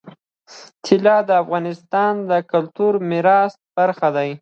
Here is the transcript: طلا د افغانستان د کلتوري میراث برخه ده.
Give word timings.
طلا 0.83 1.17
د 1.27 1.29
افغانستان 1.43 2.13
د 2.29 2.31
کلتوري 2.51 3.01
میراث 3.09 3.53
برخه 3.77 4.07
ده. 4.15 4.25